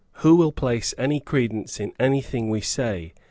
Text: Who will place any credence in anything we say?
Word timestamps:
Who 0.23 0.35
will 0.35 0.51
place 0.51 0.95
any 0.97 1.19
credence 1.19 1.79
in 1.79 1.93
anything 1.99 2.49
we 2.49 2.61
say? 2.61 3.13